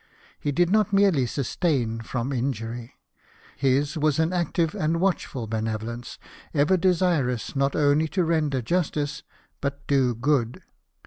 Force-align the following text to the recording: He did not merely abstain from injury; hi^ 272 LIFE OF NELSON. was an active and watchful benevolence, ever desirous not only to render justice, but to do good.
He 0.39 0.51
did 0.51 0.71
not 0.71 0.91
merely 0.91 1.25
abstain 1.25 1.99
from 2.01 2.33
injury; 2.33 2.97
hi^ 3.59 3.61
272 3.61 3.61
LIFE 3.61 3.61
OF 3.61 4.01
NELSON. 4.01 4.01
was 4.01 4.17
an 4.19 4.33
active 4.33 4.73
and 4.73 4.99
watchful 4.99 5.45
benevolence, 5.45 6.17
ever 6.55 6.75
desirous 6.75 7.55
not 7.55 7.75
only 7.75 8.07
to 8.07 8.23
render 8.23 8.63
justice, 8.63 9.21
but 9.61 9.87
to 9.89 10.15
do 10.15 10.15
good. 10.15 10.63